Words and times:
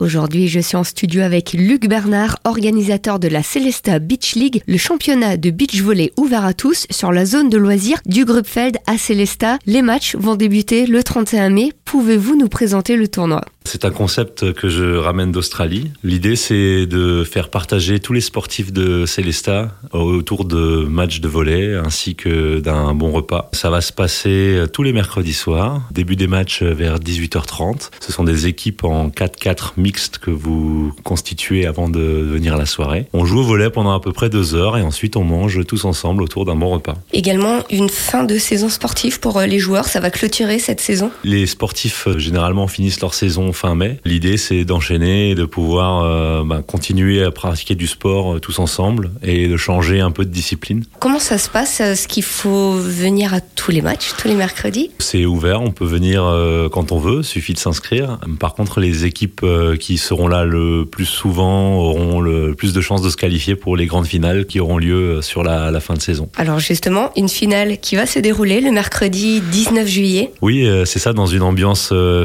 Aujourd'hui, 0.00 0.46
je 0.46 0.60
suis 0.60 0.76
en 0.76 0.84
studio 0.84 1.22
avec 1.22 1.54
Luc 1.54 1.88
Bernard, 1.88 2.38
organisateur 2.44 3.18
de 3.18 3.26
la 3.26 3.42
Celesta 3.42 3.98
Beach 3.98 4.36
League, 4.36 4.62
le 4.68 4.76
championnat 4.76 5.36
de 5.36 5.50
beach 5.50 5.80
volley 5.82 6.12
ouvert 6.16 6.44
à 6.44 6.54
tous 6.54 6.86
sur 6.88 7.10
la 7.10 7.26
zone 7.26 7.48
de 7.48 7.58
loisirs 7.58 7.98
du 8.06 8.24
Grupfeld 8.24 8.78
à 8.86 8.96
Celesta. 8.96 9.58
Les 9.66 9.82
matchs 9.82 10.14
vont 10.14 10.36
débuter 10.36 10.86
le 10.86 11.02
31 11.02 11.50
mai. 11.50 11.72
Pouvez-vous 11.90 12.36
nous 12.36 12.48
présenter 12.48 12.96
le 12.96 13.08
tournoi? 13.08 13.40
C'est 13.64 13.86
un 13.86 13.90
concept 13.90 14.52
que 14.52 14.68
je 14.68 14.96
ramène 14.96 15.32
d'Australie. 15.32 15.90
L'idée, 16.02 16.36
c'est 16.36 16.86
de 16.86 17.24
faire 17.24 17.50
partager 17.50 17.98
tous 17.98 18.14
les 18.14 18.22
sportifs 18.22 18.72
de 18.72 19.04
Célesta 19.04 19.74
autour 19.92 20.46
de 20.46 20.86
matchs 20.86 21.20
de 21.20 21.28
volley 21.28 21.74
ainsi 21.76 22.14
que 22.14 22.60
d'un 22.60 22.94
bon 22.94 23.10
repas. 23.10 23.50
Ça 23.52 23.68
va 23.68 23.82
se 23.82 23.92
passer 23.92 24.64
tous 24.72 24.82
les 24.82 24.92
mercredis 24.92 25.34
soirs, 25.34 25.82
début 25.90 26.16
des 26.16 26.26
matchs 26.26 26.62
vers 26.62 26.98
18h30. 26.98 27.90
Ce 28.00 28.12
sont 28.12 28.24
des 28.24 28.46
équipes 28.46 28.84
en 28.84 29.08
4-4 29.08 29.72
mixtes 29.76 30.16
que 30.18 30.30
vous 30.30 30.94
constituez 31.04 31.66
avant 31.66 31.88
de 31.90 32.00
venir 32.00 32.54
à 32.54 32.58
la 32.58 32.66
soirée. 32.66 33.06
On 33.12 33.26
joue 33.26 33.40
au 33.40 33.44
volley 33.44 33.68
pendant 33.68 33.92
à 33.92 34.00
peu 34.00 34.12
près 34.12 34.30
deux 34.30 34.54
heures 34.54 34.78
et 34.78 34.82
ensuite 34.82 35.16
on 35.16 35.24
mange 35.24 35.64
tous 35.66 35.84
ensemble 35.84 36.22
autour 36.22 36.46
d'un 36.46 36.56
bon 36.56 36.70
repas. 36.70 36.96
Également 37.12 37.60
une 37.70 37.90
fin 37.90 38.24
de 38.24 38.38
saison 38.38 38.68
sportive 38.70 39.20
pour 39.20 39.40
les 39.40 39.58
joueurs, 39.58 39.86
ça 39.86 40.00
va 40.00 40.10
clôturer 40.10 40.58
cette 40.58 40.80
saison? 40.80 41.10
Les 41.24 41.46
sportifs 41.46 41.77
généralement 42.16 42.68
finissent 42.68 43.00
leur 43.00 43.14
saison 43.14 43.52
fin 43.52 43.74
mai. 43.74 44.00
L'idée, 44.04 44.36
c'est 44.36 44.64
d'enchaîner 44.64 45.30
et 45.30 45.34
de 45.34 45.44
pouvoir 45.44 46.02
euh, 46.02 46.44
bah, 46.44 46.62
continuer 46.66 47.22
à 47.22 47.30
pratiquer 47.30 47.74
du 47.74 47.86
sport 47.86 48.34
euh, 48.34 48.40
tous 48.40 48.58
ensemble 48.58 49.10
et 49.22 49.48
de 49.48 49.56
changer 49.56 50.00
un 50.00 50.10
peu 50.10 50.24
de 50.24 50.30
discipline. 50.30 50.84
Comment 50.98 51.18
ça 51.18 51.38
se 51.38 51.48
passe 51.48 51.80
Est-ce 51.80 52.08
qu'il 52.08 52.22
faut 52.22 52.72
venir 52.72 53.34
à 53.34 53.40
tous 53.40 53.70
les 53.70 53.82
matchs, 53.82 54.12
tous 54.18 54.28
les 54.28 54.34
mercredis? 54.34 54.90
C'est 54.98 55.24
ouvert, 55.24 55.62
on 55.62 55.70
peut 55.70 55.84
venir 55.84 56.24
euh, 56.24 56.68
quand 56.68 56.92
on 56.92 56.98
veut, 56.98 57.22
suffit 57.22 57.54
de 57.54 57.58
s'inscrire. 57.58 58.18
Par 58.40 58.54
contre, 58.54 58.80
les 58.80 59.04
équipes 59.04 59.44
qui 59.80 59.98
seront 59.98 60.28
là 60.28 60.44
le 60.44 60.84
plus 60.84 61.06
souvent 61.06 61.76
auront 61.76 62.20
le 62.20 62.54
plus 62.54 62.72
de 62.72 62.80
chances 62.80 63.02
de 63.02 63.10
se 63.10 63.16
qualifier 63.16 63.54
pour 63.56 63.76
les 63.76 63.86
grandes 63.86 64.06
finales 64.06 64.46
qui 64.46 64.60
auront 64.60 64.78
lieu 64.78 65.22
sur 65.22 65.42
la, 65.42 65.70
la 65.70 65.80
fin 65.80 65.94
de 65.94 66.02
saison. 66.02 66.28
Alors 66.36 66.58
justement, 66.58 67.10
une 67.16 67.28
finale 67.28 67.78
qui 67.78 67.96
va 67.96 68.06
se 68.06 68.18
dérouler 68.18 68.60
le 68.60 68.70
mercredi 68.70 69.40
19 69.40 69.86
juillet. 69.86 70.32
Oui, 70.42 70.68
c'est 70.84 70.98
ça, 70.98 71.12
dans 71.12 71.26
une 71.26 71.42
ambiance 71.42 71.67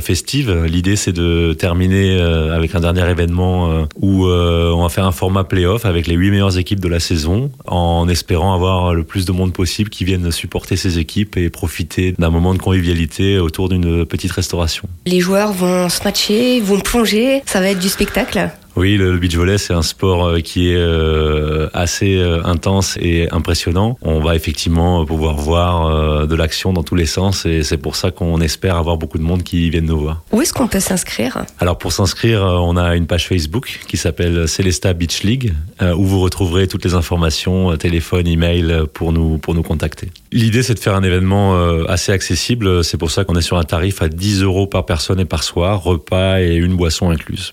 festive. 0.02 0.64
L'idée, 0.66 0.96
c'est 0.96 1.14
de 1.14 1.54
terminer 1.54 2.18
euh, 2.18 2.56
avec 2.56 2.76
un 2.76 2.80
dernier 2.80 3.10
événement 3.10 3.72
euh, 3.72 3.86
où 4.02 4.26
euh, 4.26 4.72
on 4.72 4.84
va 4.84 4.90
faire 4.90 5.06
un 5.06 5.12
format 5.12 5.44
playoff 5.44 5.86
avec 5.86 6.08
les 6.08 6.16
huit 6.16 6.32
meilleures 6.32 6.58
équipes 6.58 6.80
de 6.80 6.88
la 6.88 7.00
saison, 7.00 7.52
en 7.68 8.08
espérant 8.08 8.54
avoir 8.54 8.94
le 8.94 9.04
plus 9.04 9.26
de 9.26 9.32
monde 9.32 9.54
possible 9.54 9.90
qui 9.90 10.06
viennent 10.06 10.32
supporter 10.32 10.76
ces 10.76 11.00
équipes 11.00 11.38
et 11.38 11.50
profiter 11.50 12.14
d'un 12.18 12.30
moment 12.30 12.54
de 12.54 12.60
convivialité 12.60 13.40
autour 13.40 13.70
d'une 13.70 14.06
petite 14.06 14.32
restauration. 14.32 14.88
Les 15.06 15.20
joueurs 15.20 15.54
vont 15.54 15.90
se 15.90 16.04
matcher, 16.04 16.60
vont 16.60 16.80
plonger, 16.80 17.42
ça 17.46 17.60
va 17.60 17.70
être 17.70 17.80
du 17.80 17.90
spectacle. 17.90 18.50
Oui, 18.76 18.98
le 18.98 19.18
beach 19.18 19.36
volley, 19.36 19.60
c'est 19.60 19.74
un 19.74 19.84
sport 19.84 20.26
euh, 20.26 20.40
qui 20.40 20.72
est 20.72 20.78
euh, 20.78 21.70
assez 21.74 22.18
euh, 22.18 22.42
intense 22.44 22.98
et 23.00 23.30
impressionnant. 23.30 24.00
On 24.02 24.20
va 24.20 24.36
effectivement 24.36 25.06
pouvoir 25.06 25.36
voir 25.36 26.28
de 26.28 26.36
l'action 26.36 26.74
dans 26.74 26.84
tous 26.84 26.96
les 26.96 27.06
sens 27.06 27.46
et 27.46 27.64
c'est 27.64 27.78
pour 27.78 27.96
ça 27.96 28.10
qu'on 28.12 28.42
espère 28.42 28.76
avoir 28.76 28.98
beaucoup 28.98 29.18
de 29.18 29.24
monde 29.24 29.44
qui 29.44 29.70
viennent 29.70 29.86
nous 29.86 30.00
voir. 30.00 30.24
Où 30.32 30.42
est-ce 30.42 30.54
qu'on 30.54 30.68
peut 30.68 30.80
s'inscrire? 30.80 31.46
Alors 31.60 31.78
pour 31.78 31.92
s'inscrire, 31.92 32.42
on 32.42 32.78
a 32.78 32.96
une 32.96 33.06
page 33.06 33.28
Facebook 33.28 33.82
qui 33.88 33.98
s'appelle 33.98 34.48
Celesta 34.48 34.94
Beach 34.94 35.24
League 35.24 35.54
où 35.82 36.06
vous 36.06 36.20
retrouverez 36.20 36.68
toutes 36.68 36.86
les 36.86 36.94
informations, 36.94 37.76
téléphone, 37.78 38.28
email 38.28 38.84
pour 38.94 39.12
nous 39.14 39.38
pour 39.38 39.54
nous 39.54 39.64
contacter. 39.64 40.10
L'idée 40.32 40.64
c'est 40.64 40.74
de 40.74 40.80
faire 40.80 40.96
un 40.96 41.04
événement 41.04 41.56
assez 41.88 42.12
accessible. 42.12 42.84
C'est 42.84 42.98
pour 42.98 43.12
ça 43.12 43.24
qu'on 43.24 43.36
est 43.36 43.42
sur 43.42 43.58
un 43.58 43.64
tarif 43.64 44.02
à 44.02 44.08
10 44.08 44.44
euros 44.44 44.68
par 44.68 44.86
personne 44.86 45.20
et 45.20 45.26
par 45.26 45.44
soir, 45.44 45.84
repas 45.84 46.40
et 46.40 46.56
une 46.56 46.76
boisson 46.76 47.10
incluse. 47.10 47.52